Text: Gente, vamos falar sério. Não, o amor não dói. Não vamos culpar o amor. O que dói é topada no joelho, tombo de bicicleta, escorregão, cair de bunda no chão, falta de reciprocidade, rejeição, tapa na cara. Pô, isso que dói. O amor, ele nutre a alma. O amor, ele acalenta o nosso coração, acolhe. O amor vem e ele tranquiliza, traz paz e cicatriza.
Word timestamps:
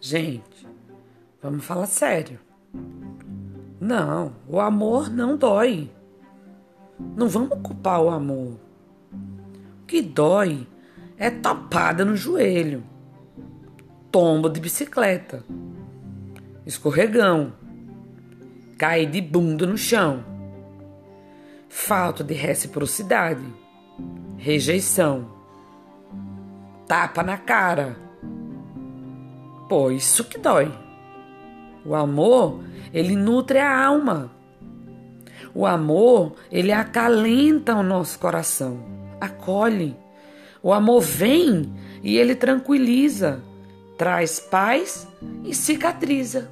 Gente, 0.00 0.66
vamos 1.42 1.64
falar 1.64 1.86
sério. 1.86 2.38
Não, 3.80 4.32
o 4.46 4.60
amor 4.60 5.10
não 5.10 5.36
dói. 5.36 5.90
Não 7.16 7.28
vamos 7.28 7.58
culpar 7.62 8.00
o 8.00 8.08
amor. 8.08 8.58
O 9.82 9.86
que 9.86 10.00
dói 10.00 10.66
é 11.16 11.30
topada 11.30 12.04
no 12.04 12.16
joelho, 12.16 12.84
tombo 14.10 14.48
de 14.48 14.60
bicicleta, 14.60 15.44
escorregão, 16.64 17.52
cair 18.76 19.10
de 19.10 19.20
bunda 19.20 19.66
no 19.66 19.76
chão, 19.76 20.24
falta 21.68 22.22
de 22.22 22.34
reciprocidade, 22.34 23.42
rejeição, 24.36 25.28
tapa 26.86 27.24
na 27.24 27.36
cara. 27.36 28.07
Pô, 29.68 29.90
isso 29.90 30.24
que 30.24 30.38
dói. 30.38 30.72
O 31.84 31.94
amor, 31.94 32.62
ele 32.92 33.14
nutre 33.14 33.58
a 33.58 33.86
alma. 33.86 34.30
O 35.54 35.66
amor, 35.66 36.34
ele 36.50 36.72
acalenta 36.72 37.74
o 37.74 37.82
nosso 37.82 38.18
coração, 38.18 38.78
acolhe. 39.20 39.96
O 40.62 40.72
amor 40.72 41.00
vem 41.00 41.72
e 42.02 42.16
ele 42.16 42.34
tranquiliza, 42.34 43.42
traz 43.96 44.40
paz 44.40 45.06
e 45.44 45.54
cicatriza. 45.54 46.50